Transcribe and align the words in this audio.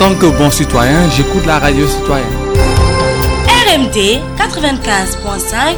tant 0.00 0.14
que 0.14 0.24
bon 0.38 0.50
citoyen, 0.50 1.10
j'écoute 1.14 1.44
la 1.44 1.58
radio 1.58 1.86
citoyenne. 1.86 2.26
RMD 3.66 3.98
95.5 4.38 5.76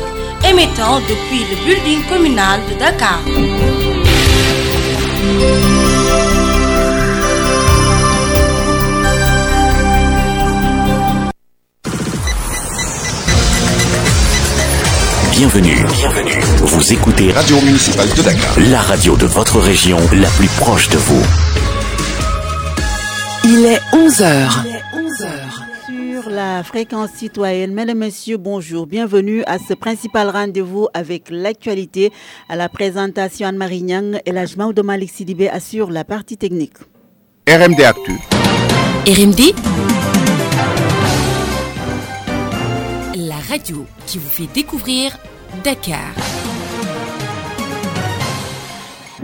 émettant 0.49 1.01
depuis 1.01 1.41
le 1.51 1.57
building 1.67 2.05
communal 2.09 2.61
de 2.71 2.79
Dakar. 2.79 3.19
Bienvenue. 15.33 15.85
Bienvenue. 15.97 16.41
Vous 16.59 16.93
écoutez 16.93 17.33
Radio 17.33 17.61
Municipale 17.63 18.09
de 18.17 18.23
Dakar. 18.23 18.55
La 18.71 18.81
radio 18.83 19.17
de 19.17 19.27
votre 19.27 19.59
région, 19.59 19.99
la 20.13 20.29
plus 20.29 20.47
proche 20.61 20.89
de 20.91 20.99
vous. 20.99 21.23
Il 23.45 23.65
est 23.65 23.81
11h. 23.93 24.51
Sur 25.87 26.31
la 26.31 26.63
fréquence 26.63 27.11
citoyenne, 27.11 27.75
mesdames, 27.75 27.99
messieurs, 27.99 28.37
bonjour. 28.37 28.87
Bienvenue 28.87 29.43
à 29.47 29.59
ce 29.59 29.75
principal 29.75 30.29
rendez-vous 30.31 30.87
avec 30.95 31.29
l'actualité. 31.29 32.13
À 32.49 32.55
la 32.55 32.69
présentation, 32.69 33.49
Anne-Marie 33.49 33.83
Nyang 33.83 34.21
et 34.25 34.31
l'agement 34.31 34.73
de 34.73 34.81
Malik 34.83 35.11
Sidibé 35.11 35.49
assure 35.49 35.91
la 35.91 36.05
partie 36.05 36.37
technique. 36.37 36.77
RMD 37.49 37.81
Actu. 37.81 38.13
RMD 39.09 39.41
La 43.17 43.37
radio 43.51 43.85
qui 44.07 44.19
vous 44.19 44.31
fait 44.31 44.49
découvrir 44.55 45.19
Dakar. 45.65 46.13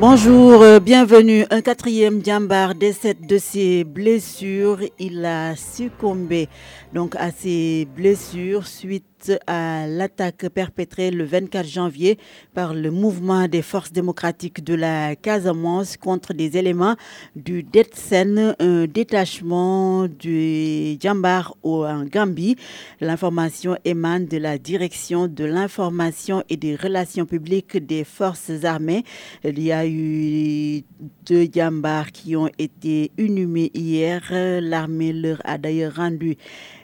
Bonjour, 0.00 0.62
euh, 0.62 0.78
bienvenue. 0.78 1.44
Un 1.50 1.60
quatrième 1.60 2.24
Djambar 2.24 2.76
décède 2.76 3.26
de 3.26 3.36
ses 3.36 3.82
blessures. 3.82 4.78
Il 5.00 5.24
a 5.24 5.56
succombé 5.56 6.48
donc 6.92 7.16
à 7.16 7.30
ses 7.30 7.86
blessures 7.96 8.66
suite 8.66 9.04
à 9.46 9.86
l'attaque 9.86 10.48
perpétrée 10.48 11.10
le 11.10 11.24
24 11.24 11.66
janvier 11.66 12.18
par 12.54 12.72
le 12.72 12.90
mouvement 12.90 13.48
des 13.48 13.62
forces 13.62 13.92
démocratiques 13.92 14.62
de 14.62 14.74
la 14.74 15.16
Casamance 15.16 15.96
contre 15.96 16.32
des 16.32 16.56
éléments 16.56 16.96
du 17.36 17.62
DETSEN, 17.62 18.54
un 18.58 18.86
détachement 18.86 20.06
du 20.06 20.96
Djambar 21.00 21.56
en 21.62 22.04
Gambie. 22.04 22.56
L'information 23.00 23.76
émane 23.84 24.26
de 24.26 24.38
la 24.38 24.58
direction 24.58 25.26
de 25.26 25.44
l'information 25.44 26.42
et 26.48 26.56
des 26.56 26.76
relations 26.76 27.26
publiques 27.26 27.76
des 27.76 28.04
forces 28.04 28.64
armées. 28.64 29.04
Il 29.44 29.60
y 29.60 29.72
a 29.72 29.86
eu 29.86 30.82
deux 31.26 31.48
Djambars 31.52 32.12
qui 32.12 32.36
ont 32.36 32.50
été 32.58 33.10
inhumés 33.18 33.70
hier. 33.74 34.22
L'armée 34.30 35.12
leur 35.12 35.40
a 35.44 35.58
d'ailleurs 35.58 35.96
rendu 35.96 36.36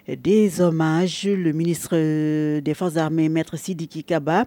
des 0.08 0.60
hommages. 0.60 1.24
Le 1.24 1.52
ministre 1.52 2.60
des 2.60 2.74
Forces 2.74 2.96
armées, 2.96 3.28
Maître 3.28 3.56
Sidiki 3.56 4.04
Kaba, 4.04 4.46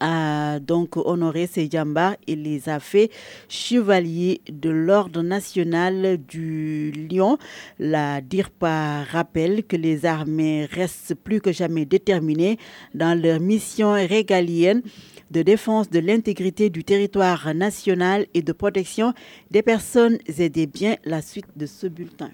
a 0.00 0.58
donc 0.60 0.96
honoré 0.96 1.46
ces 1.46 1.68
jambars 1.70 2.16
et 2.26 2.34
les 2.34 2.68
a 2.68 2.80
fait 2.80 3.10
chevaliers 3.48 4.40
de 4.50 4.70
l'Ordre 4.70 5.22
national 5.22 6.18
du 6.28 6.92
Lion. 6.92 7.38
La 7.78 8.20
DIRPA 8.20 9.04
rappelle 9.04 9.64
que 9.64 9.76
les 9.76 10.04
armées 10.06 10.66
restent 10.70 11.14
plus 11.14 11.40
que 11.40 11.52
jamais 11.52 11.84
déterminées 11.84 12.58
dans 12.94 13.20
leur 13.20 13.40
mission 13.40 13.92
régalienne 13.92 14.82
de 15.30 15.42
défense 15.42 15.88
de 15.88 15.98
l'intégrité 15.98 16.68
du 16.68 16.84
territoire 16.84 17.54
national 17.54 18.26
et 18.34 18.42
de 18.42 18.52
protection 18.52 19.14
des 19.50 19.62
personnes 19.62 20.18
et 20.38 20.48
des 20.48 20.66
biens. 20.66 20.96
La 21.04 21.22
suite 21.22 21.46
de 21.56 21.66
ce 21.66 21.86
bulletin. 21.86 22.30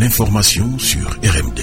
L'information 0.00 0.78
sur 0.78 1.08
RMD. 1.24 1.58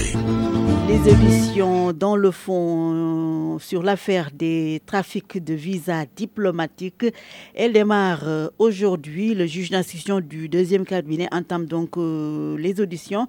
Les 0.88 1.10
auditions 1.10 1.92
dans 1.94 2.16
le 2.16 2.30
fond 2.30 3.54
euh, 3.54 3.58
sur 3.58 3.82
l'affaire 3.82 4.30
des 4.32 4.82
trafics 4.84 5.42
de 5.42 5.54
visas 5.54 6.04
diplomatiques, 6.14 7.06
elles 7.54 7.72
démarrent 7.72 8.28
euh, 8.28 8.48
aujourd'hui. 8.58 9.34
Le 9.34 9.46
juge 9.46 9.70
d'instruction 9.70 10.20
du 10.20 10.48
deuxième 10.50 10.84
cabinet 10.84 11.28
entame 11.32 11.64
donc 11.64 11.96
euh, 11.96 12.58
les 12.58 12.80
auditions. 12.80 13.26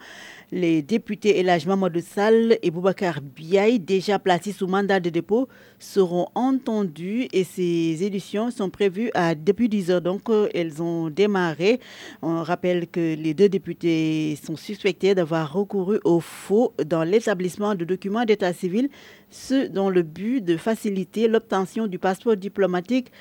Les 0.51 0.81
députés 0.81 1.39
Elage 1.39 1.65
Mamadou 1.65 1.99
Sall 1.99 2.57
et 2.61 2.71
Boubacar 2.71 3.19
Biaï, 3.21 3.79
déjà 3.79 4.17
placés 4.17 4.53
sous 4.53 4.67
mandat 4.67 4.99
de 5.01 5.09
dépôt, 5.09 5.49
seront 5.77 6.27
entendus 6.35 7.27
et 7.33 7.43
ces 7.43 8.03
éditions 8.03 8.49
sont 8.49 8.69
prévues 8.69 9.11
à 9.13 9.35
depuis 9.35 9.67
10 9.67 9.91
heures. 9.91 10.01
Donc, 10.01 10.29
elles 10.53 10.81
ont 10.81 11.09
démarré. 11.09 11.81
On 12.21 12.43
rappelle 12.43 12.87
que 12.87 13.15
les 13.15 13.33
deux 13.33 13.49
députés 13.49 14.37
sont 14.41 14.55
suspectés 14.55 14.96
d'avoir 14.97 15.53
recouru 15.53 15.99
au 16.03 16.19
faux 16.19 16.73
dans 16.85 17.03
l'établissement 17.03 17.75
de 17.75 17.85
documents 17.85 18.25
d'état 18.25 18.53
civil, 18.53 18.89
ce 19.29 19.67
dans 19.67 19.89
le 19.89 20.01
but 20.01 20.41
de 20.41 20.57
faciliter 20.57 21.27
l'obtention 21.27 21.87
du 21.87 21.99
passeport 21.99 22.35
diplomatique 22.35 23.11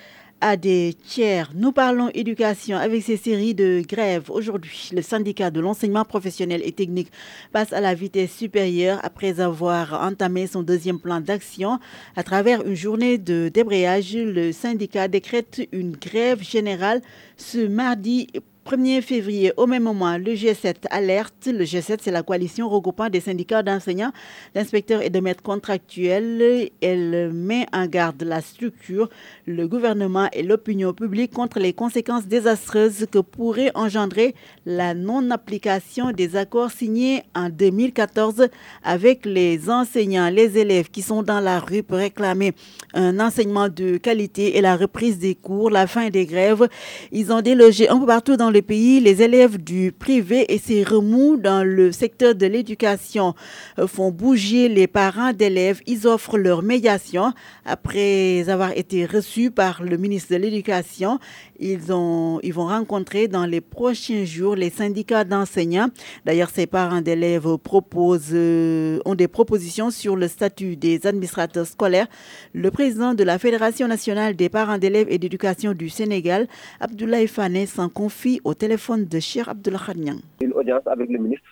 à 0.40 0.56
des 0.56 0.94
tiers. 1.06 1.50
Nous 1.54 1.72
parlons 1.72 2.10
éducation 2.14 2.76
avec 2.76 3.02
ces 3.02 3.16
séries 3.16 3.54
de 3.54 3.82
grèves. 3.86 4.30
Aujourd'hui, 4.30 4.90
le 4.92 5.02
syndicat 5.02 5.50
de 5.50 5.60
l'enseignement 5.60 6.04
professionnel 6.04 6.60
et 6.64 6.72
technique 6.72 7.10
passe 7.52 7.72
à 7.72 7.80
la 7.80 7.94
vitesse 7.94 8.34
supérieure 8.34 9.00
après 9.02 9.40
avoir 9.40 10.02
entamé 10.02 10.46
son 10.46 10.62
deuxième 10.62 10.98
plan 10.98 11.20
d'action. 11.20 11.78
À 12.16 12.22
travers 12.22 12.66
une 12.66 12.74
journée 12.74 13.18
de 13.18 13.50
débrayage, 13.52 14.14
le 14.14 14.52
syndicat 14.52 15.08
décrète 15.08 15.66
une 15.72 15.92
grève 15.92 16.42
générale 16.42 17.00
ce 17.36 17.66
mardi 17.66 18.28
1er 18.66 19.00
février, 19.00 19.52
au 19.56 19.68
même 19.68 19.84
moment, 19.84 20.18
le 20.18 20.32
G7 20.32 20.74
alerte. 20.90 21.46
Le 21.46 21.64
G7, 21.64 21.98
c'est 22.02 22.10
la 22.10 22.24
coalition 22.24 22.68
regroupant 22.68 23.08
des 23.08 23.20
syndicats 23.20 23.62
d'enseignants, 23.62 24.10
d'inspecteurs 24.56 25.02
et 25.02 25.10
de 25.10 25.20
maîtres 25.20 25.44
contractuels. 25.44 26.70
Elle 26.82 27.32
met 27.32 27.66
en 27.72 27.86
garde 27.86 28.24
la 28.24 28.40
structure, 28.40 29.08
le 29.46 29.68
gouvernement 29.68 30.28
et 30.32 30.42
l'opinion 30.42 30.92
publique 30.92 31.32
contre 31.32 31.60
les 31.60 31.72
conséquences 31.74 32.26
désastreuses 32.26 33.06
que 33.08 33.20
pourrait 33.20 33.70
engendrer 33.76 34.34
la 34.64 34.94
non-application 34.94 36.10
des 36.10 36.34
accords 36.34 36.72
signés 36.72 37.22
en 37.36 37.50
2014 37.50 38.48
avec 38.82 39.26
les 39.26 39.70
enseignants, 39.70 40.28
les 40.28 40.58
élèves 40.58 40.90
qui 40.90 41.02
sont 41.02 41.22
dans 41.22 41.40
la 41.40 41.60
rue 41.60 41.84
pour 41.84 41.98
réclamer 41.98 42.52
un 42.94 43.20
enseignement 43.20 43.68
de 43.68 43.96
qualité 43.98 44.56
et 44.56 44.60
la 44.60 44.76
reprise 44.76 45.20
des 45.20 45.36
cours, 45.36 45.70
la 45.70 45.86
fin 45.86 46.10
des 46.10 46.26
grèves. 46.26 46.66
Ils 47.12 47.30
ont 47.32 47.42
délogé 47.42 47.88
un 47.88 47.98
peu 48.00 48.06
partout 48.06 48.36
dans 48.36 48.50
le 48.50 48.55
pays, 48.62 49.00
les 49.00 49.22
élèves 49.22 49.62
du 49.62 49.92
privé 49.92 50.52
et 50.52 50.58
ces 50.58 50.82
remous 50.82 51.36
dans 51.36 51.64
le 51.64 51.92
secteur 51.92 52.34
de 52.34 52.46
l'éducation 52.46 53.34
font 53.86 54.10
bouger 54.10 54.68
les 54.68 54.86
parents 54.86 55.32
d'élèves. 55.32 55.80
Ils 55.86 56.06
offrent 56.06 56.38
leur 56.38 56.62
médiation 56.62 57.32
après 57.64 58.48
avoir 58.48 58.72
été 58.72 59.06
reçus 59.06 59.50
par 59.50 59.82
le 59.82 59.96
ministre 59.96 60.32
de 60.32 60.38
l'Éducation. 60.38 61.18
Ils, 61.58 61.92
ont, 61.92 62.38
ils 62.42 62.52
vont 62.52 62.66
rencontrer 62.66 63.28
dans 63.28 63.46
les 63.46 63.60
prochains 63.60 64.24
jours 64.24 64.56
les 64.56 64.70
syndicats 64.70 65.24
d'enseignants. 65.24 65.88
D'ailleurs, 66.24 66.50
ces 66.50 66.66
parents 66.66 67.00
d'élèves 67.00 67.56
proposent, 67.62 68.30
euh, 68.32 68.98
ont 69.04 69.14
des 69.14 69.28
propositions 69.28 69.90
sur 69.90 70.16
le 70.16 70.28
statut 70.28 70.76
des 70.76 71.06
administrateurs 71.06 71.66
scolaires. 71.66 72.06
Le 72.52 72.70
président 72.70 73.14
de 73.14 73.24
la 73.24 73.38
Fédération 73.38 73.88
nationale 73.88 74.36
des 74.36 74.48
parents 74.48 74.78
d'élèves 74.78 75.06
et 75.10 75.18
d'éducation 75.18 75.72
du 75.72 75.88
Sénégal, 75.88 76.46
Abdoulaye 76.80 77.26
Fane, 77.26 77.66
s'en 77.66 77.88
confie 77.88 78.40
au 78.46 78.54
téléphone 78.54 79.06
de 79.06 79.18
Cher 79.18 79.48
Abdullah. 79.48 79.80
Une 80.40 80.52
audience 80.52 80.86
avec 80.86 81.10
le 81.10 81.18
ministre, 81.18 81.50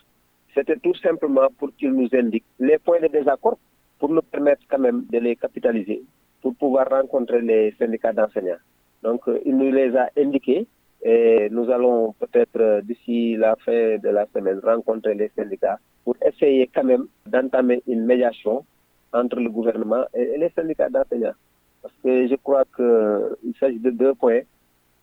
c'était 0.54 0.76
tout 0.76 0.94
simplement 0.94 1.48
pour 1.58 1.74
qu'il 1.76 1.90
nous 1.90 2.08
indique 2.12 2.44
les 2.60 2.78
points 2.78 3.00
de 3.00 3.08
désaccord 3.08 3.58
pour 3.98 4.10
nous 4.10 4.22
permettre 4.22 4.62
quand 4.70 4.78
même 4.78 5.04
de 5.10 5.18
les 5.18 5.34
capitaliser, 5.34 6.04
pour 6.40 6.54
pouvoir 6.54 6.88
rencontrer 6.88 7.40
les 7.40 7.74
syndicats 7.80 8.12
d'enseignants. 8.12 8.62
Donc, 9.02 9.22
il 9.44 9.56
nous 9.56 9.72
les 9.72 9.96
a 9.96 10.08
indiqués 10.16 10.68
et 11.02 11.48
nous 11.50 11.68
allons 11.68 12.12
peut-être 12.12 12.82
d'ici 12.84 13.34
la 13.36 13.56
fin 13.56 13.98
de 13.98 14.10
la 14.10 14.26
semaine 14.32 14.60
rencontrer 14.62 15.14
les 15.14 15.32
syndicats 15.36 15.80
pour 16.04 16.14
essayer 16.24 16.70
quand 16.72 16.84
même 16.84 17.08
d'entamer 17.26 17.82
une 17.88 18.04
médiation 18.04 18.64
entre 19.12 19.40
le 19.40 19.50
gouvernement 19.50 20.04
et 20.14 20.38
les 20.38 20.50
syndicats 20.50 20.90
d'enseignants. 20.90 21.34
Parce 21.82 21.94
que 22.04 22.28
je 22.28 22.36
crois 22.36 22.64
qu'il 22.76 23.54
s'agit 23.58 23.80
de 23.80 23.90
deux 23.90 24.14
points 24.14 24.42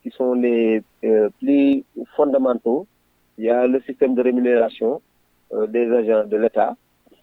qui 0.02 0.10
sont 0.12 0.34
les 0.34 0.84
euh, 1.04 1.30
plus 1.40 1.84
fondamentaux. 2.16 2.88
Il 3.38 3.46
y 3.46 3.50
a 3.50 3.68
le 3.68 3.82
système 3.82 4.16
de 4.16 4.22
rémunération 4.22 5.02
euh, 5.54 5.68
des 5.68 5.90
agents 5.92 6.26
de 6.26 6.38
l'État. 6.38 6.76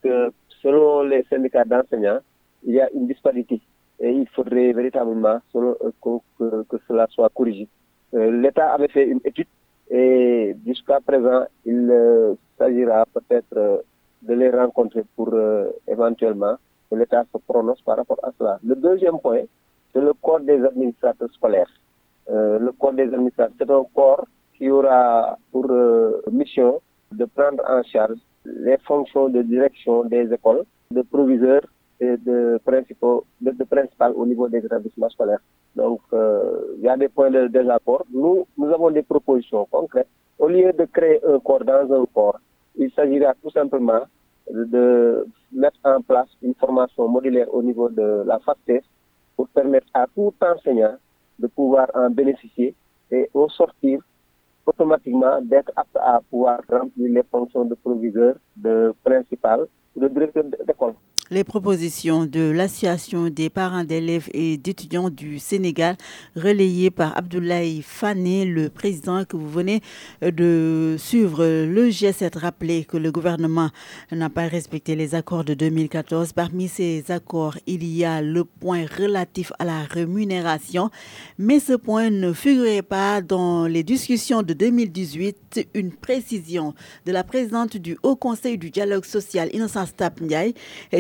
Que 0.03 0.31
selon 0.63 1.03
les 1.03 1.25
syndicats 1.25 1.65
d'enseignants, 1.65 2.21
il 2.65 2.75
y 2.75 2.81
a 2.81 2.89
une 2.93 3.07
disparité. 3.07 3.61
Et 4.01 4.13
il 4.13 4.29
faudrait 4.29 4.73
véritablement 4.73 5.41
que, 5.53 6.21
que, 6.69 6.77
cela 6.87 7.07
soit 7.11 7.31
corrigé. 7.31 7.67
Euh, 8.15 8.31
L'État 8.41 8.73
avait 8.73 8.89
fait 8.89 9.07
une 9.07 9.21
étude 9.25 9.49
et 9.91 10.55
jusqu'à 10.67 11.01
présent, 11.01 11.45
il 11.65 11.93
s'agira 12.59 13.07
peut-être 13.07 13.83
de 14.23 14.35
les 14.35 14.51
rencontrer 14.51 15.03
pour 15.17 15.33
éventuellement 15.87 16.57
que 16.91 16.97
l'État 16.97 17.25
se 17.33 17.39
prononce 17.39 17.81
par 17.81 17.97
rapport 17.97 18.19
à 18.23 18.31
cela. 18.39 18.59
Le 18.63 18.75
deuxième 18.77 19.19
point, 19.19 19.45
c'est 19.93 20.01
le 20.01 20.13
corps 20.13 20.41
des 20.41 20.63
administrateurs 20.63 21.31
scolaires. 21.33 21.71
Euh, 22.31 22.59
le 22.59 22.73
corps 22.73 22.93
des 22.93 23.05
administrateurs, 23.05 23.55
c'est 23.59 23.71
un 23.71 23.85
corps 23.95 24.27
qui 24.55 24.69
aura 24.71 25.39
pour 25.51 25.71
euh, 25.71 26.21
mission 26.31 26.81
de 27.13 27.25
prendre 27.25 27.63
en 27.67 27.83
charge 27.85 28.19
les 28.45 28.77
fonctions 28.79 29.29
de 29.29 29.43
direction 29.43 30.05
des 30.05 30.31
écoles, 30.33 30.65
de 30.91 31.03
proviseurs 31.03 31.63
et 32.01 32.17
de 32.19 32.61
principaux, 32.65 33.25
de, 33.41 33.53
au 34.15 34.27
niveau 34.27 34.49
des 34.49 34.59
établissements 34.59 35.09
scolaires. 35.09 35.41
Donc, 35.75 36.01
euh, 36.13 36.75
il 36.77 36.85
y 36.85 36.89
a 36.89 36.97
des 36.97 37.09
points 37.09 37.31
de 37.31 37.47
désaccord. 37.47 38.05
Nous, 38.13 38.47
nous 38.57 38.69
avons 38.69 38.91
des 38.91 39.03
propositions 39.03 39.67
concrètes. 39.71 40.09
Au 40.39 40.49
lieu 40.49 40.73
de 40.73 40.85
créer 40.85 41.21
un 41.27 41.39
corps 41.41 41.65
dans 41.65 41.91
un 41.93 42.05
corps, 42.13 42.39
il 42.77 42.91
s'agira 42.93 43.35
tout 43.43 43.51
simplement 43.51 44.03
de 44.51 45.27
mettre 45.53 45.79
en 45.85 46.01
place 46.03 46.29
une 46.43 46.55
formation 46.55 47.09
modulaire 47.09 47.53
au 47.53 47.63
niveau 47.63 47.89
de 47.89 48.23
la 48.27 48.39
FACTES 48.41 48.83
pour 49.37 49.49
permettre 49.49 49.87
à 49.95 50.07
tout 50.15 50.33
enseignant 50.41 50.97
de 51.39 51.47
pouvoir 51.47 51.89
en 51.95 52.11
bénéficier 52.11 52.75
et 53.11 53.29
au 53.35 53.49
sortir 53.49 54.01
automatiquement 54.67 55.41
d'être 55.43 55.73
apte 55.77 55.97
à 55.97 56.21
pouvoir 56.31 56.61
remplir 56.69 57.11
les 57.11 57.23
fonctions 57.23 57.65
de 57.65 57.75
proviseur, 57.75 58.37
de 58.57 58.93
principal, 59.03 59.67
Les 61.31 61.45
propositions 61.45 62.25
de 62.25 62.51
l'Association 62.51 63.29
des 63.29 63.51
parents 63.51 63.85
d'élèves 63.85 64.31
et 64.33 64.57
d'étudiants 64.57 65.11
du 65.11 65.39
Sénégal, 65.39 65.97
relayées 66.35 66.91
par 66.91 67.15
Abdoulaye 67.19 67.83
Fané, 67.83 68.47
le 68.47 68.71
président 68.71 69.27
que 69.27 69.37
vous 69.37 69.51
venez 69.51 69.83
de 70.23 70.97
suivre 70.99 71.45
le 71.45 71.89
G7, 71.91 72.39
rappelé 72.39 72.87
que 72.87 72.97
le 72.97 73.13
gouvernement 73.13 73.69
n'a 74.11 74.31
pas 74.31 74.47
respecté 74.47 74.97
les 74.97 75.15
accords 75.15 75.45
de 75.45 75.53
2014. 75.53 76.33
Parmi 76.33 76.67
ces 76.67 77.05
accords, 77.11 77.59
il 77.67 77.85
y 77.85 78.07
a 78.07 78.23
le 78.23 78.45
point 78.45 78.87
relatif 78.99 79.53
à 79.59 79.67
la 79.67 79.83
rémunération, 79.83 80.89
mais 81.37 81.61
ce 81.61 81.75
point 81.75 82.09
ne 82.09 82.33
figurait 82.33 82.81
pas 82.81 83.21
dans 83.21 83.67
les 83.67 83.83
discussions 83.83 84.43
de 84.43 84.55
2018. 84.55 85.69
Une 85.75 85.93
précision 85.93 86.73
de 87.05 87.13
la 87.13 87.23
présidente 87.23 87.77
du 87.77 87.99
Haut 88.03 88.17
Conseil 88.17 88.57
du 88.57 88.71
dialogue 88.71 89.05
social, 89.05 89.51
Innocence 89.53 89.88
Tapniaï, 89.95 90.55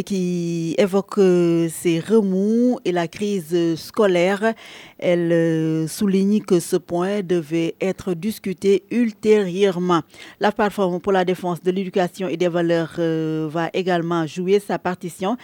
qui 0.04 0.74
évoque 0.78 1.18
euh, 1.18 1.68
ces 1.70 2.00
remous 2.00 2.78
et 2.84 2.92
la 2.92 3.08
crise 3.08 3.74
scolaire. 3.76 4.54
Elle 4.98 5.32
euh, 5.32 5.86
souligne 5.86 6.40
que 6.40 6.60
ce 6.60 6.76
point 6.76 7.22
devait 7.22 7.74
être 7.80 8.14
discuté 8.14 8.82
ultérieurement. 8.90 10.02
La 10.40 10.52
plateforme 10.52 11.00
pour 11.00 11.12
la 11.12 11.24
défense 11.24 11.62
de 11.62 11.70
l'éducation 11.70 12.28
et 12.28 12.36
des 12.36 12.48
valeurs 12.48 12.94
euh, 12.98 13.48
va 13.50 13.70
également 13.72 14.26
jouer 14.26 14.60
sa 14.60 14.78
partition. 14.78 15.36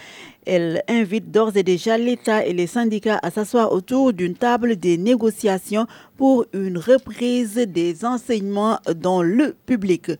Elle 0.45 0.83
invite 0.87 1.31
d'ores 1.31 1.57
et 1.57 1.63
déjà 1.63 1.97
l'État 1.97 2.45
et 2.45 2.53
les 2.53 2.67
syndicats 2.67 3.19
à 3.23 3.31
s'asseoir 3.31 3.71
autour 3.71 4.13
d'une 4.13 4.35
table 4.35 4.75
des 4.75 4.97
négociations 4.97 5.87
pour 6.17 6.45
une 6.53 6.77
reprise 6.77 7.55
des 7.55 8.05
enseignements 8.05 8.79
dans 8.95 9.23
le 9.23 9.55
public. 9.65 10.11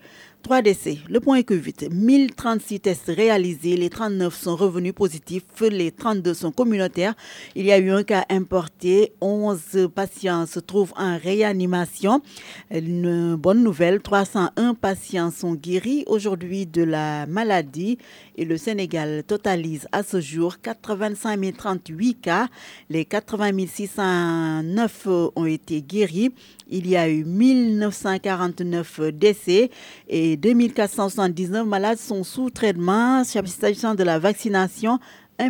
3 0.46 0.62
décès. 0.62 1.00
Le 1.10 1.20
point 1.20 1.38
est 1.38 1.44
que 1.44 1.56
vite. 1.56 1.88
1036 1.92 2.80
tests 2.82 3.08
réalisés. 3.08 3.76
Les 3.78 3.90
39 3.90 4.32
sont 4.32 4.56
revenus 4.56 4.94
positifs. 4.94 5.42
Les 5.60 5.90
32 5.92 6.36
sont 6.36 6.52
communautaires. 6.52 7.16
Il 7.56 7.66
y 7.66 7.72
a 7.72 7.80
eu 7.80 7.90
un 7.90 8.04
cas 8.04 8.26
importé. 8.30 9.14
11 9.22 9.90
patients 9.96 10.46
se 10.46 10.60
trouvent 10.60 10.94
en 10.98 11.18
réanimation. 11.18 12.22
Une 12.70 13.34
bonne 13.34 13.64
nouvelle. 13.64 14.04
301 14.04 14.76
patients 14.76 15.32
sont 15.32 15.56
guéris 15.56 16.04
aujourd'hui 16.06 16.68
de 16.68 16.84
la 16.84 17.26
maladie. 17.26 17.98
Et 18.38 18.46
le 18.46 18.58
Sénégal 18.58 19.24
totalise 19.24 19.88
à 19.92 20.04
ce 20.04 20.22
jour 20.22 20.62
85 20.62 21.58
038 21.58 22.22
cas. 22.22 22.50
Les 22.92 23.06
80 23.06 23.66
609 23.66 25.08
ont 25.36 25.46
été 25.46 25.82
guéris. 25.82 26.30
Il 26.68 26.88
y 26.88 26.96
a 26.98 27.10
eu 27.10 27.24
1949 27.24 29.02
décès 29.14 29.70
et 30.08 30.35
2479 30.38 31.66
malades 31.66 31.98
sont 31.98 32.24
sous 32.24 32.50
traitement. 32.50 33.24
S'agissant 33.24 33.96
de 33.96 34.04
la 34.04 34.20
vaccination, 34.20 35.00
1 35.40 35.50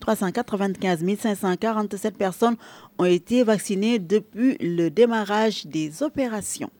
395 0.00 1.00
547 1.18 2.16
personnes 2.16 2.56
ont 2.98 3.04
été 3.04 3.42
vaccinées 3.44 3.98
depuis 3.98 4.56
le 4.60 4.88
démarrage 4.90 5.66
des 5.66 6.02
opérations. 6.02 6.70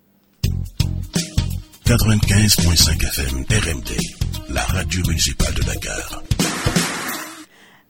95.5 1.87 3.04
FM 3.04 3.44
RMD, 3.50 3.90
la 4.50 4.62
radio 4.62 5.02
municipale 5.06 5.54
de 5.54 5.62
Dakar. 5.62 6.22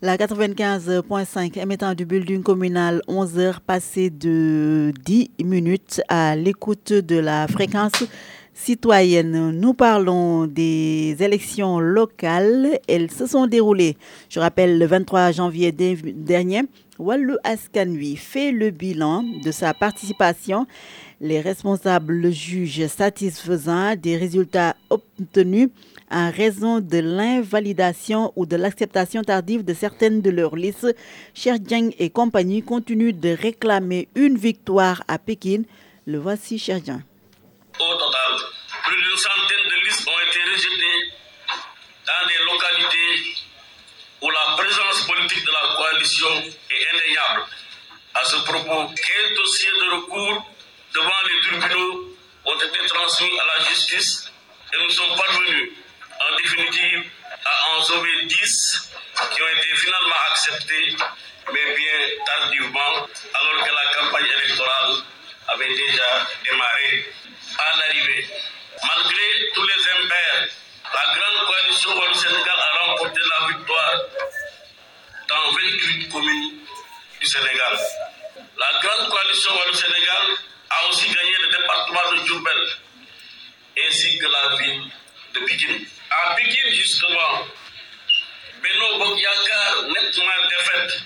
La 0.05 0.17
95.5 0.17 1.61
émettant 1.61 1.95
du 1.95 2.05
building 2.05 2.43
communal 2.43 3.03
11 3.07 3.39
heures 3.39 3.61
passées 3.61 4.11
de 4.11 4.93
10 5.05 5.31
minutes 5.45 6.01
à 6.09 6.35
l'écoute 6.35 6.93
de 6.93 7.17
la 7.21 7.47
fréquence 7.47 8.03
citoyenne. 8.55 9.51
Nous 9.51 9.75
parlons 9.75 10.47
des 10.47 11.17
élections 11.21 11.79
locales. 11.79 12.79
Elles 12.89 13.11
se 13.11 13.27
sont 13.27 13.47
déroulées, 13.47 13.97
je 14.29 14.41
rappelle, 14.41 14.79
le 14.79 14.87
23 14.87 15.33
janvier 15.33 15.73
dernier. 15.73 16.63
Wallu 16.99 17.37
Askanui 17.43 18.17
fait 18.17 18.53
le 18.53 18.71
bilan 18.71 19.25
de 19.43 19.51
sa 19.51 19.75
participation. 19.75 20.67
Les 21.21 21.41
responsables 21.41 22.15
le 22.15 22.31
jugent 22.31 22.87
satisfaisant 22.87 23.97
des 23.97 24.17
résultats 24.17 24.77
obtenus 24.91 25.69
en 26.11 26.31
raison 26.31 26.81
de 26.81 26.99
l'invalidation 26.99 28.33
ou 28.37 28.45
de 28.45 28.57
l'acceptation 28.57 29.23
tardive 29.23 29.65
de 29.65 29.73
certaines 29.73 30.21
de 30.21 30.31
leurs 30.31 30.57
listes. 30.57 30.95
Cher 31.33 31.57
Jiang 31.65 31.91
et 31.99 32.11
compagnie 32.11 32.63
continuent 32.63 33.19
de 33.19 33.31
réclamer 33.31 34.09
une 34.15 34.37
victoire 34.37 35.03
à 35.09 35.19
Pékin. 35.19 35.63
Le 36.07 36.19
voici, 36.19 36.59
Cher 36.59 36.81
Jiang. 36.85 37.03
Au 37.79 37.95
total, 37.95 38.33
plus 38.85 39.03
d'une 39.03 39.17
centaine 39.17 39.69
de 39.69 39.87
listes 39.87 40.07
ont 40.07 40.21
été 40.29 40.43
rejetées 40.43 41.13
dans 42.07 42.29
des 42.29 42.45
localités 42.45 43.37
où 44.21 44.31
la 44.31 44.57
présence 44.57 45.07
politique 45.07 45.45
de 45.45 45.51
la 45.51 45.75
coalition 45.77 46.53
est 46.71 46.95
indéniable. 46.95 47.47
À 48.15 48.25
ce 48.25 48.37
propos, 48.37 48.89
15 48.89 49.35
dossiers 49.37 49.71
de 49.71 49.95
recours 49.97 50.47
devant 50.95 51.23
les 51.27 51.41
tribunaux 51.49 52.17
ont 52.45 52.61
été 52.61 52.87
transmis 52.89 53.39
à 53.41 53.59
la 53.59 53.65
justice 53.65 54.31
et 54.75 54.83
nous 54.83 54.91
sommes 54.91 55.17
parvenus 55.17 55.71
en 56.21 56.37
définitive 56.37 57.11
à 57.45 57.79
en 57.79 57.83
sauver 57.83 58.27
10 58.27 58.91
qui 59.33 59.43
ont 59.43 59.49
été 59.49 59.77
finalement 59.77 60.21
acceptés, 60.31 60.97
mais 61.53 61.77
bien 61.77 62.25
tardivement, 62.27 63.09
alors 63.35 63.65
que 63.65 63.71
la 63.71 64.01
campagne 64.01 64.27
électorale 64.45 65.03
avait 65.55 65.75
déjà 65.75 66.27
démarré 66.45 67.13
à 67.59 67.77
l'arrivée. 67.77 68.27
Malgré 68.83 69.51
tous 69.55 69.67
les 69.67 70.05
impairs, 70.05 70.49
la 70.95 71.15
grande 71.15 71.47
coalition 71.47 71.91
du 72.13 72.19
Sénégal 72.19 72.57
a 72.59 72.87
remporté 72.87 73.21
la 73.31 73.47
victoire 73.49 74.01
dans 75.29 75.53
28 75.53 76.09
communes 76.09 76.59
du 77.21 77.27
Sénégal. 77.27 77.79
La 78.59 78.81
grande 78.81 79.09
coalition 79.11 79.53
du 79.71 79.77
Sénégal 79.77 80.27
a 80.71 80.89
aussi 80.89 81.09
gagné 81.09 81.35
le 81.43 81.49
département 81.49 82.13
de 82.13 82.27
Djoubel 82.27 82.69
ainsi 83.87 84.19
que 84.19 84.27
la 84.27 84.57
ville 84.57 84.83
de 85.35 85.41
Pékin. 85.41 85.79
À 86.11 86.35
Pékin, 86.35 86.71
justement, 86.73 87.47
Beno 88.63 88.99
Bokyakar, 88.99 89.83
nettement 89.89 90.49
défaite, 90.49 91.03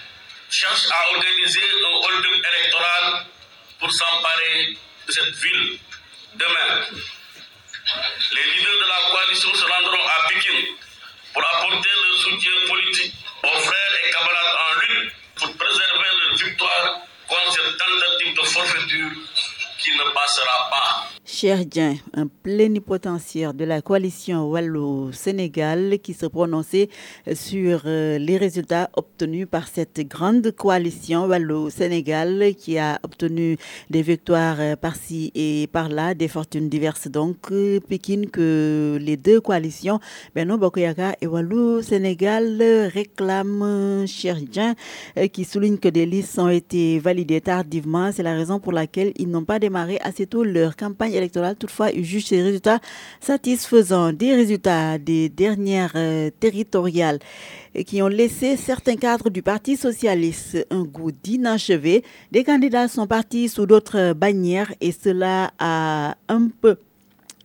cherche 0.50 0.86
à 0.90 1.10
organiser 1.16 1.62
un 1.62 1.96
hold-up 2.06 2.46
électoral 2.52 3.26
pour 3.78 3.92
s'emparer 3.92 4.76
de 5.06 5.12
cette 5.12 5.34
ville. 5.36 5.78
Demain, 6.34 6.86
les 8.32 8.44
leaders 8.44 8.74
de 8.74 8.88
la 8.88 9.10
coalition 9.10 9.54
se 9.54 9.64
rendront 9.64 10.06
à 10.06 10.28
Pékin 10.28 10.58
pour 11.32 11.42
apporter 11.54 11.88
le 12.10 12.18
soutien 12.18 12.52
politique 12.68 13.14
aux 13.42 13.58
frères 13.60 13.94
et 14.04 14.10
camarades 14.10 14.56
en 14.66 14.80
lutte 14.80 15.12
pour 15.36 15.56
préserver 15.56 16.08
leur 16.20 16.36
victoire 16.36 16.98
contre 17.28 17.52
cette 17.52 17.76
tentative 17.78 18.34
de 18.34 18.46
forfaiture 18.46 19.10
qui 19.78 19.90
ne 19.90 20.14
passera 20.14 20.70
pas. 20.70 21.16
Cher 21.28 21.58
un 22.14 22.28
plénipotentiaire 22.28 23.52
de 23.52 23.64
la 23.64 23.82
coalition 23.82 24.48
Wallo-Sénégal 24.48 25.98
qui 26.00 26.14
se 26.14 26.24
prononçait 26.26 26.88
sur 27.34 27.82
euh, 27.84 28.16
les 28.16 28.36
résultats 28.36 28.90
obtenus 28.94 29.48
par 29.50 29.66
cette 29.66 30.00
grande 30.08 30.52
coalition 30.52 31.26
Wallo-Sénégal 31.26 32.54
qui 32.56 32.78
a 32.78 33.00
obtenu 33.02 33.58
des 33.90 34.02
victoires 34.02 34.60
euh, 34.60 34.76
par-ci 34.76 35.32
et 35.34 35.68
par-là, 35.72 36.14
des 36.14 36.28
fortunes 36.28 36.68
diverses. 36.68 37.08
Donc, 37.08 37.50
euh, 37.50 37.80
Pékin, 37.80 38.22
que 38.32 38.96
les 39.00 39.16
deux 39.16 39.40
coalitions, 39.40 39.98
Beno 40.34 40.58
Bokoyaka 40.58 41.16
et 41.20 41.26
Wallo-Sénégal, 41.26 42.62
réclament 42.94 44.06
Cher 44.06 44.36
qui 45.32 45.44
souligne 45.44 45.78
que 45.78 45.88
des 45.88 46.06
listes 46.06 46.38
ont 46.38 46.48
été 46.48 47.00
validées 47.00 47.40
tardivement. 47.40 48.12
C'est 48.12 48.22
la 48.22 48.34
raison 48.34 48.60
pour 48.60 48.72
laquelle 48.72 49.12
ils 49.16 49.28
n'ont 49.28 49.44
pas 49.44 49.58
démarré 49.66 49.98
assez 50.02 50.26
tôt 50.26 50.44
leur 50.44 50.76
campagne 50.76 51.14
électorale. 51.14 51.56
Toutefois, 51.56 51.90
il 51.90 52.04
juge 52.04 52.26
ces 52.26 52.40
résultats 52.40 52.78
satisfaisants. 53.20 54.12
Des 54.12 54.32
résultats 54.34 54.98
des 54.98 55.28
dernières 55.28 55.92
euh, 55.96 56.30
territoriales 56.38 57.18
qui 57.84 58.00
ont 58.00 58.08
laissé 58.08 58.56
certains 58.56 58.96
cadres 58.96 59.28
du 59.28 59.42
Parti 59.42 59.76
socialiste 59.76 60.66
un 60.70 60.84
goût 60.84 61.10
d'inachevé. 61.10 62.04
Des 62.30 62.44
candidats 62.44 62.88
sont 62.88 63.06
partis 63.06 63.48
sous 63.48 63.66
d'autres 63.66 64.12
bannières 64.12 64.72
et 64.80 64.92
cela 64.92 65.50
a 65.58 66.16
un 66.28 66.48
peu 66.48 66.76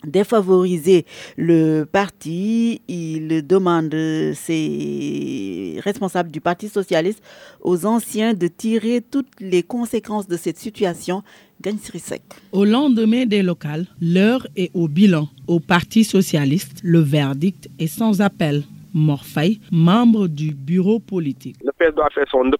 défavoriser 0.06 1.06
le 1.38 1.84
parti. 1.84 2.82
Il 2.88 3.46
demande 3.46 3.94
ses 4.34 5.80
responsables 5.84 6.32
du 6.32 6.42
Parti 6.42 6.70
socialiste 6.70 7.24
aux 7.62 7.86
anciens 7.86 8.34
de 8.34 8.48
tirer 8.48 9.02
toutes 9.02 9.40
les 9.40 9.64
conséquences 9.64 10.28
de 10.28 10.38
cette 10.38 10.58
situation. 10.58 11.24
Au 12.52 12.66
lendemain 12.66 13.26
des 13.26 13.44
locales, 13.44 13.86
l'heure 14.02 14.48
est 14.56 14.72
au 14.74 14.88
bilan. 14.88 15.28
Au 15.48 15.60
Parti 15.60 16.04
socialiste, 16.04 16.80
le 16.84 17.00
verdict 17.00 17.70
est 17.80 17.88
sans 17.88 18.22
appel. 18.22 18.64
Morfay, 18.94 19.58
membre 19.72 20.28
du 20.28 20.54
bureau 20.54 21.00
politique. 21.00 21.58
Le 21.64 21.72
PS 21.72 21.96
doit 21.96 22.10
faire 22.14 22.26
son 22.30 22.46
œuvre 22.46 22.58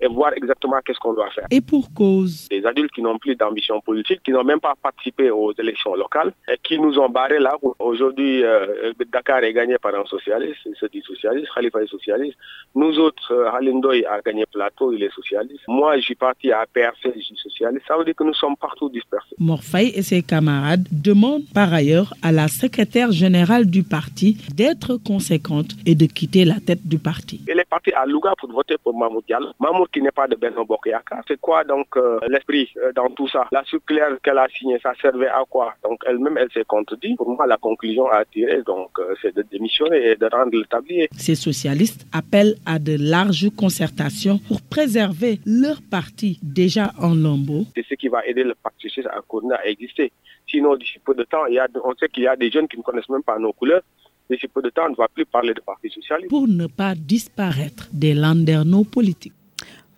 et 0.00 0.06
voir 0.06 0.32
exactement 0.36 0.76
qu'est-ce 0.84 0.98
qu'on 0.98 1.14
doit 1.14 1.30
faire. 1.30 1.46
Et 1.50 1.60
pour 1.60 1.92
cause 1.92 2.48
Des 2.50 2.64
adultes 2.64 2.92
qui 2.92 3.02
n'ont 3.02 3.18
plus 3.18 3.34
d'ambition 3.36 3.80
politique, 3.80 4.20
qui 4.22 4.30
n'ont 4.30 4.44
même 4.44 4.60
pas 4.60 4.74
participé 4.82 5.30
aux 5.30 5.52
élections 5.58 5.94
locales 5.94 6.32
et 6.48 6.58
qui 6.62 6.78
nous 6.78 6.98
ont 6.98 7.08
barré 7.08 7.38
là. 7.38 7.54
Aujourd'hui, 7.78 8.44
euh, 8.44 8.92
Dakar 9.12 9.42
est 9.44 9.52
gagné 9.52 9.76
par 9.78 9.94
un 9.94 10.04
socialiste, 10.06 10.60
il 10.66 10.76
se 10.76 10.86
dit 10.86 11.02
socialiste, 11.02 11.48
Khalifa 11.54 11.82
est 11.82 11.86
socialiste. 11.88 12.36
Nous 12.74 12.98
autres, 12.98 13.32
euh, 13.32 13.50
Halindoy 13.50 14.04
a 14.04 14.20
gagné 14.20 14.44
Plateau, 14.52 14.92
il 14.92 15.02
est 15.02 15.12
socialiste. 15.12 15.62
Moi, 15.68 15.96
je 15.96 16.02
suis 16.02 16.14
parti 16.14 16.52
à 16.52 16.64
PRC, 16.72 17.12
je 17.16 17.20
suis 17.20 17.36
socialiste. 17.36 17.84
Ça 17.86 17.96
veut 17.96 18.04
dire 18.04 18.14
que 18.14 18.24
nous 18.24 18.34
sommes 18.34 18.56
partout 18.56 18.88
dispersés. 18.88 19.34
Morfay 19.38 19.88
et 19.94 20.02
ses 20.02 20.22
camarades 20.22 20.86
demandent 20.92 21.48
par 21.54 21.72
ailleurs 21.72 22.14
à 22.22 22.32
la 22.32 22.48
secrétaire 22.48 23.12
générale 23.12 23.66
du 23.66 23.82
parti 23.82 24.36
d'être 24.54 24.96
conséquente 24.96 25.70
et 25.86 25.94
de 25.94 26.06
quitter 26.06 26.44
la 26.44 26.60
tête 26.60 26.86
du 26.86 26.98
parti. 26.98 27.40
Elle 27.48 27.60
est 27.60 27.68
partie 27.68 27.92
à 27.92 28.06
Louga 28.06 28.34
pour 28.38 28.50
voter 28.52 28.76
pour 28.82 28.96
Mahmoud 28.96 29.24
Diallo. 29.26 29.48
Mahmoud 29.60 29.87
qui 29.92 30.02
n'est 30.02 30.10
pas 30.10 30.26
de 30.26 30.36
Benno 30.36 30.64
Bokyaka. 30.64 31.20
C'est 31.26 31.40
quoi 31.40 31.64
donc 31.64 31.96
euh, 31.96 32.18
l'esprit 32.28 32.70
euh, 32.76 32.92
dans 32.92 33.08
tout 33.08 33.28
ça? 33.28 33.46
La 33.52 33.64
circulaire 33.64 34.16
qu'elle 34.22 34.38
a 34.38 34.48
signée, 34.48 34.78
ça 34.82 34.92
servait 35.00 35.28
à 35.28 35.42
quoi? 35.48 35.74
Donc 35.82 36.00
elle-même, 36.06 36.36
elle, 36.38 36.50
s'est 36.52 36.64
contredit. 36.64 37.14
Pour 37.16 37.30
moi, 37.30 37.46
la 37.46 37.56
conclusion 37.56 38.08
à 38.10 38.24
tirer, 38.24 38.62
donc, 38.62 38.90
euh, 38.98 39.14
c'est 39.22 39.34
de 39.34 39.42
démissionner 39.42 40.10
et 40.10 40.16
de 40.16 40.26
rendre 40.26 40.56
le 40.56 40.64
tablier. 40.64 41.08
Ces 41.12 41.34
socialistes 41.34 42.06
appellent 42.12 42.56
à 42.66 42.78
de 42.78 42.96
larges 42.98 43.50
concertations 43.56 44.38
pour 44.48 44.60
préserver 44.62 45.40
leur 45.46 45.78
parti 45.90 46.38
déjà 46.42 46.92
en 47.00 47.14
lambeaux. 47.14 47.64
C'est 47.74 47.86
ce 47.86 47.94
qui 47.94 48.08
va 48.08 48.24
aider 48.26 48.44
le 48.44 48.54
parti 48.54 48.88
socialiste 48.88 49.10
à 49.12 49.58
à 49.58 49.66
exister. 49.66 50.12
Sinon, 50.50 50.76
d'ici 50.76 50.98
peu 51.04 51.14
de 51.14 51.24
temps, 51.24 51.46
il 51.46 51.54
y 51.54 51.58
a, 51.58 51.68
on 51.84 51.94
sait 51.94 52.08
qu'il 52.08 52.22
y 52.24 52.26
a 52.26 52.36
des 52.36 52.50
jeunes 52.50 52.68
qui 52.68 52.78
ne 52.78 52.82
connaissent 52.82 53.08
même 53.08 53.22
pas 53.22 53.38
nos 53.38 53.52
couleurs. 53.52 53.82
D'ici 54.30 54.46
peu 54.48 54.62
de 54.62 54.70
temps, 54.70 54.84
on 54.86 54.90
ne 54.90 54.96
va 54.96 55.08
plus 55.08 55.24
parler 55.24 55.54
de 55.54 55.60
parti 55.60 55.88
socialiste. 55.88 56.28
Pour 56.28 56.46
ne 56.46 56.66
pas 56.66 56.94
disparaître 56.94 57.88
des 57.92 58.14
landerneaux 58.14 58.84
politiques. 58.84 59.32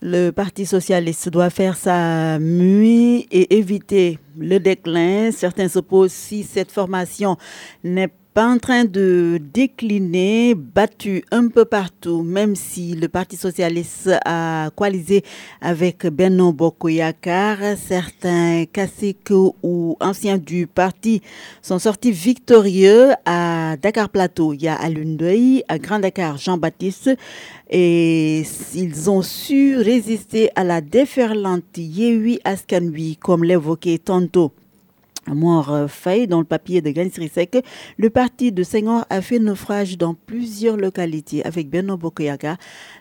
Le 0.03 0.31
Parti 0.31 0.65
socialiste 0.65 1.29
doit 1.29 1.51
faire 1.51 1.77
sa 1.77 2.39
mue 2.39 3.19
et 3.31 3.59
éviter 3.59 4.19
le 4.39 4.59
déclin. 4.59 5.31
Certains 5.31 5.69
s'opposent 5.69 6.13
si 6.13 6.43
cette 6.43 6.73
formation 6.73 7.37
n'est 7.85 8.11
pas 8.33 8.47
en 8.47 8.59
train 8.59 8.85
de 8.85 9.41
décliner, 9.53 10.55
battu 10.55 11.25
un 11.33 11.49
peu 11.49 11.65
partout, 11.65 12.23
même 12.23 12.55
si 12.55 12.95
le 12.95 13.09
Parti 13.09 13.37
socialiste 13.37 14.11
a 14.25 14.71
coalisé 14.77 15.25
avec 15.61 16.07
Benno 16.07 16.53
Bokoyakar. 16.53 17.59
Certains 17.77 18.67
caciques 18.73 19.33
ou 19.63 19.97
anciens 20.01 20.39
du 20.39 20.69
parti 20.69 21.23
sont 21.61 21.81
sortis 21.81 22.13
victorieux 22.13 23.11
à 23.25 23.77
Dakar 23.77 24.09
Plateau. 24.09 24.53
Il 24.53 24.63
y 24.63 24.69
a 24.69 24.79
à 24.81 25.79
Grand 25.79 25.99
Dakar, 25.99 26.39
Jean-Baptiste. 26.39 27.11
Et 27.69 28.45
ils 28.75 29.11
ont 29.11 29.23
su 29.23 29.77
résister 29.77 30.51
à 30.55 30.63
la 30.63 30.81
déferlante 30.81 31.77
Yehui 31.77 32.41
Askanui, 32.45 33.17
comme 33.17 33.43
l'évoquait 33.43 33.99
tantôt. 33.99 34.53
Euh, 35.29 35.89
Faye, 35.89 36.27
dans 36.27 36.39
le 36.39 36.45
papier 36.45 36.81
de 36.81 36.91
Gansrisek, 36.91 37.59
le 37.99 38.11
parti 38.11 38.53
de 38.53 38.63
Senghor 38.63 39.05
a 39.11 39.21
fait 39.21 39.39
naufrage 39.39 39.97
dans 39.99 40.15
plusieurs 40.15 40.77
localités 40.77 41.45
avec 41.45 41.69
Beno 41.71 41.97
Bokoyaga. 41.97 42.57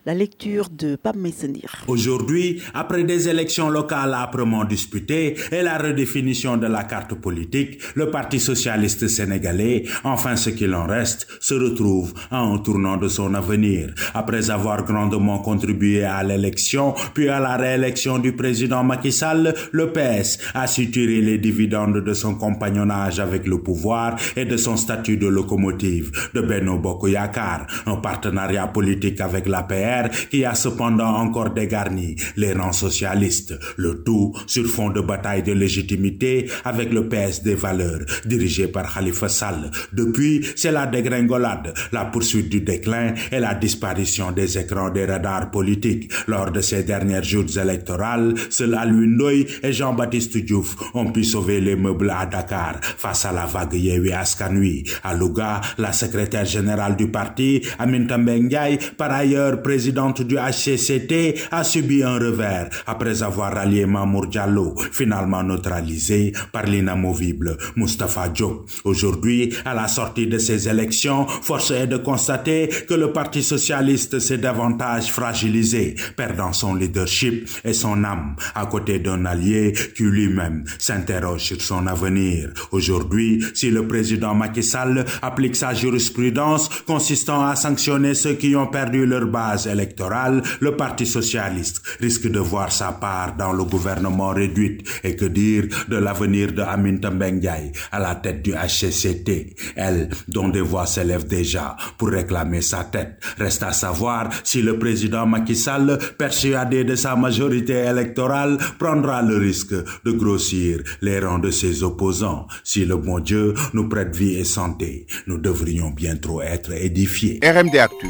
La 0.06 0.14
lecture 0.14 0.70
de 0.70 0.96
Pape 0.96 1.16
Messendir. 1.16 1.84
Aujourd'hui, 1.88 2.62
après 2.74 3.04
des 3.04 3.28
élections 3.30 3.70
locales 3.70 4.14
âprement 4.14 4.66
disputées 4.66 5.36
et 5.52 5.62
la 5.62 5.78
redéfinition 5.78 6.58
de 6.58 6.68
la 6.68 6.84
carte 6.84 7.14
politique, 7.16 7.80
le 7.96 8.10
Parti 8.10 8.40
socialiste 8.40 9.08
sénégalais, 9.08 9.84
enfin 10.04 10.36
ce 10.36 10.50
qu'il 10.50 10.74
en 10.74 10.86
reste, 10.88 11.28
se 11.40 11.54
retrouve 11.54 12.14
à 12.32 12.40
un 12.40 12.58
tournant 12.60 12.98
de 12.98 13.08
son 13.08 13.34
avenir. 13.34 13.94
Après 14.14 14.50
avoir 14.50 14.84
grandement 14.84 15.40
contribué 15.40 16.04
à 16.04 16.24
l'élection, 16.24 16.94
puis 17.14 17.30
à 17.30 17.40
la 17.40 17.58
réélection 17.58 18.20
du 18.20 18.34
président 18.34 18.84
Macky 18.84 19.12
Sall, 19.12 19.54
le 19.72 19.92
PS 19.92 20.40
a 20.54 20.68
su 20.68 20.90
tirer 20.92 21.22
les 21.22 21.38
dividendes 21.38 22.04
de 22.04 22.09
son 22.14 22.36
compagnonnage 22.36 23.20
avec 23.20 23.48
le 23.48 23.60
pouvoir 23.60 24.16
et 24.36 24.46
de 24.46 24.58
son 24.58 24.78
statut 24.78 25.18
de 25.18 25.28
locomotive 25.28 26.12
de 26.34 26.42
Beno 26.42 26.78
Bokoyakar, 26.78 27.68
un 27.86 27.96
partenariat 27.98 28.68
politique 28.68 29.22
avec 29.22 29.48
l'APR 29.48 30.10
qui 30.30 30.46
a 30.46 30.56
cependant 30.56 31.16
encore 31.16 31.52
dégarni 31.52 32.16
les 32.36 32.54
rangs 32.54 32.72
socialistes, 32.72 33.58
le 33.78 34.04
tout 34.04 34.34
sur 34.48 34.66
fond 34.68 34.90
de 34.90 35.02
bataille 35.02 35.44
de 35.44 35.54
légitimité 35.54 36.50
avec 36.66 36.92
le 36.92 37.08
PS 37.08 37.44
des 37.44 37.56
valeurs 37.56 38.00
dirigé 38.26 38.68
par 38.68 38.94
Khalifa 38.94 39.30
Sall. 39.30 39.72
Depuis, 39.94 40.46
c'est 40.56 40.72
la 40.72 40.86
dégringolade, 40.88 41.74
la 41.92 42.06
poursuite 42.06 42.50
du 42.50 42.62
déclin 42.62 43.14
et 43.32 43.40
la 43.40 43.54
disparition 43.56 44.32
des 44.32 44.58
écrans 44.58 44.90
des 44.90 45.06
radars 45.06 45.52
politiques. 45.52 46.12
Lors 46.28 46.52
de 46.52 46.62
ces 46.62 46.84
dernières 46.84 47.24
joutes 47.24 47.58
électorales, 47.58 48.34
seuls 48.50 48.76
Aluindoy 48.76 49.46
et 49.64 49.74
Jean-Baptiste 49.74 50.38
Diouf 50.38 50.76
ont 50.94 51.12
pu 51.12 51.24
sauver 51.24 51.62
les 51.62 51.76
meubles 51.76 51.99
à 52.10 52.26
Dakar 52.26 52.76
face 52.82 53.26
à 53.26 53.32
la 53.32 53.46
vague 53.46 53.74
Yewi 53.74 54.12
Askanui. 54.14 54.84
À 55.04 55.14
Louga, 55.14 55.62
la 55.78 55.92
secrétaire 55.92 56.46
générale 56.46 56.96
du 56.96 57.08
parti, 57.10 57.62
Aminta 57.78 58.18
Mbengaï, 58.18 58.80
par 58.98 59.12
ailleurs 59.12 59.62
présidente 59.62 60.22
du 60.22 60.36
HCCT, 60.38 61.36
a 61.52 61.64
subi 61.64 62.04
un 62.04 62.18
revers 62.20 62.70
après 62.88 63.22
avoir 63.24 63.54
rallié 63.54 63.86
Mamour 63.86 64.28
Diallo, 64.28 64.76
finalement 64.92 65.44
neutralisé 65.44 66.34
par 66.52 66.64
l'inamovible 66.66 67.58
Mustafa 67.76 68.30
Diop. 68.30 68.70
Aujourd'hui, 68.84 69.54
à 69.66 69.74
la 69.74 69.88
sortie 69.88 70.28
de 70.28 70.38
ces 70.38 70.70
élections, 70.70 71.28
force 71.28 71.72
est 71.72 71.88
de 71.88 71.98
constater 71.98 72.70
que 72.88 72.94
le 72.94 73.12
Parti 73.12 73.44
socialiste 73.44 74.20
s'est 74.20 74.38
davantage 74.38 75.12
fragilisé, 75.12 75.96
perdant 76.16 76.54
son 76.54 76.76
leadership 76.76 77.50
et 77.64 77.74
son 77.74 78.04
âme 78.04 78.36
à 78.56 78.66
côté 78.66 79.00
d'un 79.00 79.26
allié 79.26 79.74
qui 79.96 80.04
lui-même 80.04 80.64
s'interroge 80.78 81.42
sur 81.42 81.62
son 81.62 81.88
avenir. 81.90 82.50
Aujourd'hui, 82.72 83.44
si 83.54 83.70
le 83.70 83.88
président 83.88 84.34
Macky 84.36 84.64
Sall 84.64 85.06
applique 85.22 85.56
sa 85.56 85.74
jurisprudence 85.74 86.70
consistant 86.86 87.46
à 87.46 87.56
sanctionner 87.56 88.14
ceux 88.14 88.34
qui 88.34 88.56
ont 88.56 88.68
perdu 88.68 89.06
leur 89.06 89.28
base 89.28 89.68
électorale, 89.68 90.42
le 90.60 90.76
Parti 90.76 91.06
socialiste 91.06 91.82
risque 92.00 92.28
de 92.30 92.40
voir 92.40 92.72
sa 92.72 92.92
part 92.92 93.36
dans 93.38 93.52
le 93.54 93.64
gouvernement 93.64 94.30
réduite. 94.30 94.88
Et 95.04 95.16
que 95.16 95.26
dire 95.26 95.66
de 95.88 95.98
l'avenir 95.98 96.54
de 96.54 96.62
Amin 96.62 96.98
Bengaï 97.00 97.72
à 97.92 98.00
la 98.00 98.16
tête 98.16 98.42
du 98.44 98.54
HCCT, 98.54 99.56
elle 99.76 100.10
dont 100.28 100.50
des 100.50 100.62
voix 100.62 100.86
s'élèvent 100.86 101.28
déjà 101.28 101.76
pour 101.98 102.10
réclamer 102.10 102.62
sa 102.62 102.84
tête. 102.84 103.20
Reste 103.38 103.64
à 103.64 103.72
savoir 103.74 104.30
si 104.44 104.62
le 104.62 104.78
président 104.78 105.26
Macky 105.26 105.56
Sall, 105.56 105.98
persuadé 106.18 106.84
de 106.84 106.96
sa 106.96 107.16
majorité 107.16 107.74
électorale, 107.86 108.58
prendra 108.78 109.22
le 109.22 109.38
risque 109.38 109.74
de 109.74 110.12
grossir 110.12 110.80
les 111.02 111.20
rangs 111.20 111.40
de 111.40 111.52
ses 111.52 111.79
opposants. 111.84 112.48
Si 112.64 112.86
le 112.86 112.98
bon 112.98 113.20
Dieu 113.20 113.54
nous 113.74 113.88
prête 113.88 114.16
vie 114.16 114.36
et 114.36 114.44
santé, 114.44 115.08
nous 115.28 115.38
devrions 115.38 115.90
bientôt 115.90 116.42
être 116.42 116.72
édifiés. 116.72 117.40
RMD 117.44 117.76
Actu. 117.78 118.08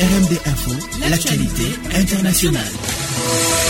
RMD 0.00 0.32
Info, 0.46 0.72
l'actualité 1.08 1.64
internationale. 1.94 3.69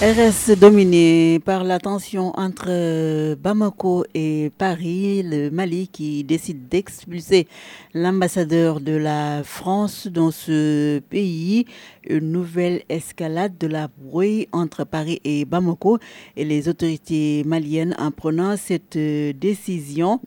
RS 0.00 0.56
dominé 0.56 1.40
par 1.44 1.64
la 1.64 1.80
tension 1.80 2.32
entre 2.38 3.34
Bamako 3.34 4.04
et 4.14 4.52
Paris, 4.56 5.24
le 5.24 5.50
Mali 5.50 5.88
qui 5.88 6.22
décide 6.22 6.68
d'expulser 6.68 7.48
l'ambassadeur 7.94 8.80
de 8.80 8.92
la 8.92 9.42
France 9.42 10.06
dans 10.06 10.30
ce 10.30 11.00
pays. 11.00 11.66
Une 12.08 12.30
nouvelle 12.30 12.84
escalade 12.88 13.58
de 13.58 13.66
la 13.66 13.88
brouille 13.88 14.46
entre 14.52 14.84
Paris 14.84 15.20
et 15.24 15.44
Bamako 15.44 15.98
et 16.36 16.44
les 16.44 16.68
autorités 16.68 17.42
maliennes 17.44 17.96
en 17.98 18.12
prenant 18.12 18.56
cette 18.56 18.96
décision 18.96 20.20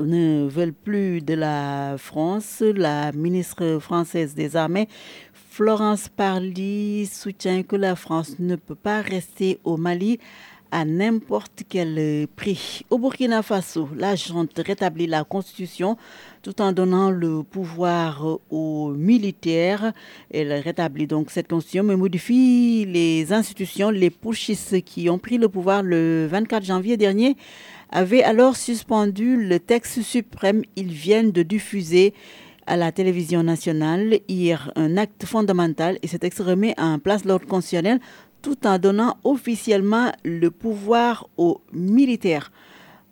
ne 0.00 0.48
veulent 0.48 0.72
plus 0.72 1.20
de 1.20 1.34
la 1.34 1.96
France. 1.98 2.62
La 2.74 3.12
ministre 3.12 3.78
française 3.80 4.34
des 4.34 4.56
Armées 4.56 4.88
Florence 5.50 6.08
Parly 6.08 7.06
soutient 7.06 7.62
que 7.62 7.74
la 7.74 7.96
France 7.96 8.36
ne 8.38 8.54
peut 8.54 8.76
pas 8.76 9.00
rester 9.00 9.58
au 9.64 9.76
Mali 9.76 10.20
à 10.70 10.84
n'importe 10.84 11.62
quel 11.68 12.28
prix. 12.36 12.82
Au 12.90 12.98
Burkina 12.98 13.42
Faso, 13.42 13.88
la 13.96 14.14
junte 14.14 14.60
rétablit 14.64 15.06
la 15.06 15.24
constitution 15.24 15.96
tout 16.42 16.60
en 16.60 16.72
donnant 16.72 17.10
le 17.10 17.42
pouvoir 17.42 18.38
aux 18.50 18.92
militaires. 18.92 19.92
Elle 20.30 20.52
rétablit 20.52 21.06
donc 21.06 21.30
cette 21.30 21.48
constitution, 21.48 21.82
mais 21.82 21.96
modifie 21.96 22.86
les 22.86 23.32
institutions. 23.32 23.90
Les 23.90 24.10
putschistes 24.10 24.82
qui 24.82 25.10
ont 25.10 25.18
pris 25.18 25.38
le 25.38 25.48
pouvoir 25.48 25.82
le 25.82 26.26
24 26.30 26.64
janvier 26.64 26.96
dernier 26.96 27.36
avaient 27.90 28.22
alors 28.22 28.56
suspendu 28.56 29.36
le 29.36 29.58
texte 29.60 30.02
suprême. 30.02 30.62
Ils 30.76 30.92
viennent 30.92 31.32
de 31.32 31.42
diffuser 31.42 32.14
à 32.66 32.76
la 32.76 32.92
télévision 32.92 33.42
nationale 33.42 34.18
hier 34.28 34.70
un 34.76 34.96
acte 34.96 35.24
fondamental 35.24 35.98
et 36.02 36.06
cet 36.06 36.20
texte 36.20 36.40
remet 36.40 36.74
en 36.78 36.98
place 36.98 37.24
l'ordre 37.24 37.46
constitutionnel 37.46 38.00
tout 38.42 38.66
en 38.66 38.78
donnant 38.78 39.16
officiellement 39.24 40.12
le 40.24 40.50
pouvoir 40.50 41.28
aux 41.36 41.60
militaires. 41.72 42.52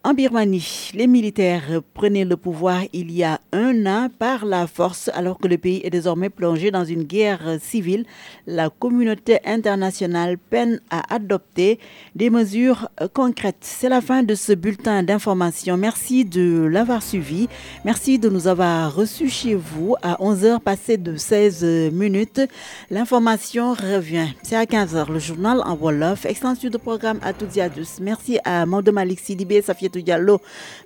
En 0.06 0.14
Birmanie, 0.14 0.92
les 0.94 1.08
militaires 1.08 1.82
prenaient 1.92 2.25
le 2.25 2.36
pouvoir 2.36 2.82
il 2.92 3.10
y 3.10 3.25
a 3.25 3.40
un 3.50 3.86
an 3.86 4.08
par 4.08 4.44
la 4.46 4.68
force 4.68 5.10
alors 5.14 5.36
que 5.36 5.48
le 5.48 5.58
pays 5.58 5.80
est 5.82 5.90
désormais 5.90 6.30
plongé 6.30 6.70
dans 6.70 6.84
une 6.84 7.02
guerre 7.02 7.58
civile. 7.60 8.06
La 8.46 8.70
communauté 8.70 9.40
internationale 9.44 10.38
peine 10.38 10.80
à 10.90 11.12
adopter 11.12 11.80
des 12.14 12.30
mesures 12.30 12.88
concrètes. 13.14 13.56
C'est 13.62 13.88
la 13.88 14.00
fin 14.00 14.22
de 14.22 14.36
ce 14.36 14.52
bulletin 14.52 15.02
d'information. 15.02 15.76
Merci 15.76 16.25
de 16.25 16.68
l'avoir 16.70 17.02
suivi. 17.02 17.48
Merci 17.84 18.20
de 18.20 18.28
nous 18.28 18.46
avoir 18.46 18.94
reçus 18.94 19.28
chez 19.28 19.56
vous 19.56 19.96
à 20.02 20.22
11h 20.22 20.60
passées 20.60 20.98
de 20.98 21.16
16 21.16 21.90
minutes. 21.92 22.42
L'information 22.90 23.72
revient. 23.72 24.28
C'est 24.44 24.54
à 24.54 24.66
15h 24.66 25.10
le 25.10 25.18
journal 25.18 25.62
en 25.64 25.75
Wolof. 25.75 26.26
Extension 26.26 26.70
de 26.70 26.78
programme 26.78 27.18
à 27.22 27.32
toutes 27.32 27.56
et 27.56 27.62
à 27.62 27.68
tous. 27.68 27.98
Merci 28.00 28.38
à 28.44 28.66
Maude 28.66 28.88
Malik 28.90 29.18
Sidibé, 29.18 29.62
Diallo 30.02 30.40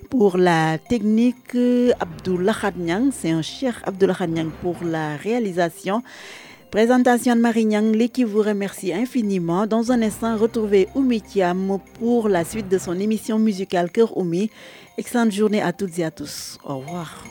pour 0.08 0.36
la 0.36 0.78
technique. 0.78 1.56
Abdullah 1.98 2.54
Khadnyang, 2.60 3.10
c'est 3.12 3.30
un 3.30 3.42
cher 3.42 3.80
Abdullah 3.84 4.14
Khadnyang 4.14 4.50
pour 4.62 4.76
la 4.84 5.16
réalisation. 5.16 6.02
Présentation 6.70 7.34
de 7.34 7.40
Marignang, 7.40 7.92
l'équipe 7.92 8.28
vous 8.28 8.42
remercie 8.42 8.92
infiniment. 8.92 9.66
Dans 9.66 9.90
un 9.90 10.02
instant, 10.02 10.36
retrouvez 10.36 10.86
Oumi 10.94 11.20
Kiam 11.20 11.78
pour 11.98 12.28
la 12.28 12.44
suite 12.44 12.68
de 12.68 12.78
son 12.78 12.98
émission 13.00 13.40
musicale 13.40 13.90
Cœur 13.90 14.16
Oumi. 14.16 14.50
Excellente 14.96 15.32
journée 15.32 15.60
à 15.60 15.72
toutes 15.72 15.98
et 15.98 16.04
à 16.04 16.12
tous. 16.12 16.58
Au 16.64 16.78
revoir. 16.78 17.24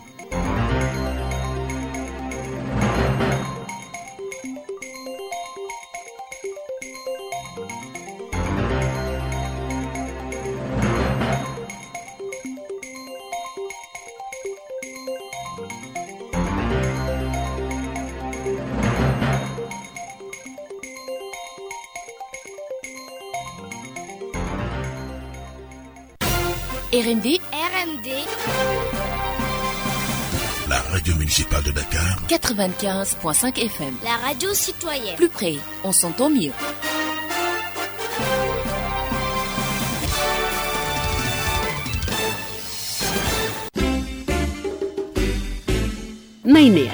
RMD 26.99 27.27
RMD 27.53 28.07
La 30.67 30.79
radio 30.91 31.15
municipale 31.15 31.63
de 31.63 31.71
Dakar 31.71 32.19
95.5 32.27 33.57
FM. 33.57 33.93
La 34.03 34.17
radio 34.17 34.53
citoyenne. 34.53 35.15
Plus 35.15 35.29
près, 35.29 35.55
on 35.85 35.93
s'entend 35.93 36.29
mieux. 36.29 36.51
Nainer. 46.43 46.91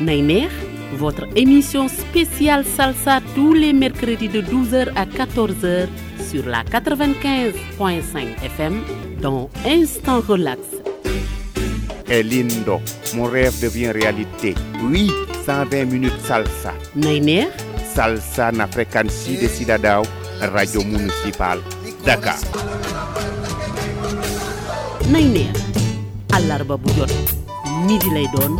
Nainer, 0.00 0.48
votre 0.94 1.26
émission 1.36 1.86
spéciale 1.86 2.64
salsa 2.64 3.20
tous 3.36 3.52
les 3.52 3.72
mercredis 3.72 4.28
de 4.28 4.40
12h 4.40 4.88
à 4.96 5.06
14h 5.06 5.86
sur 6.34 6.46
la 6.48 6.64
95.5 6.64 8.42
FM 8.42 8.82
dans 9.22 9.48
Instant 9.64 10.20
Relax. 10.20 10.58
est 12.08 12.22
lindo. 12.24 12.80
Mon 13.14 13.24
rêve 13.24 13.54
devient 13.62 13.90
réalité. 13.92 14.54
Oui, 14.82 15.10
120 15.46 15.84
minutes 15.84 16.20
salsa. 16.24 16.72
Nainer. 16.96 17.46
Salsa 17.94 18.50
na 18.50 18.66
fréquency 18.66 19.36
de 19.40 19.46
Sidadao, 19.46 20.02
radio 20.40 20.82
municipale 20.82 21.60
Dakar. 22.04 22.38
Nainer. 25.08 25.52
àllarba 26.34 26.76
bu 26.76 26.90
jot 26.98 27.12
midi 27.86 28.10
lay 28.10 28.26
doon 28.34 28.56